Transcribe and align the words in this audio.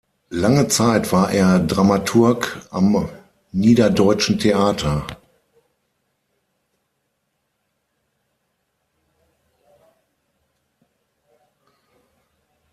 Lange 0.31 0.67
Zeit 0.67 1.11
war 1.13 1.31
er 1.31 1.59
Dramaturg 1.59 2.65
am 2.71 3.07
Niederdeutschen 3.51 4.39
Theater. 4.39 5.05